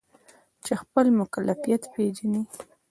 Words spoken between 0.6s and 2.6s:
چې خپل مکلفیت پیژني.